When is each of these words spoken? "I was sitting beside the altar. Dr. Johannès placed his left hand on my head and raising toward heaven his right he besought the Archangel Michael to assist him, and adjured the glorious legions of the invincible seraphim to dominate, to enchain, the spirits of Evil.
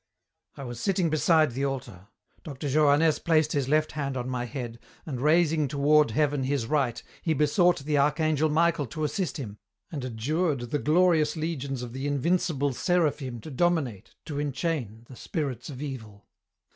"I 0.57 0.63
was 0.63 0.79
sitting 0.79 1.11
beside 1.11 1.51
the 1.51 1.63
altar. 1.65 2.07
Dr. 2.43 2.67
Johannès 2.67 3.23
placed 3.23 3.51
his 3.51 3.69
left 3.69 3.91
hand 3.91 4.17
on 4.17 4.27
my 4.27 4.45
head 4.45 4.79
and 5.05 5.21
raising 5.21 5.67
toward 5.67 6.09
heaven 6.09 6.41
his 6.45 6.65
right 6.65 7.03
he 7.21 7.35
besought 7.35 7.81
the 7.85 7.99
Archangel 7.99 8.49
Michael 8.49 8.87
to 8.87 9.03
assist 9.03 9.37
him, 9.37 9.59
and 9.91 10.03
adjured 10.03 10.71
the 10.71 10.79
glorious 10.79 11.35
legions 11.35 11.83
of 11.83 11.93
the 11.93 12.07
invincible 12.07 12.73
seraphim 12.73 13.39
to 13.41 13.51
dominate, 13.51 14.15
to 14.25 14.39
enchain, 14.39 15.05
the 15.07 15.15
spirits 15.15 15.69
of 15.69 15.83
Evil. 15.83 16.25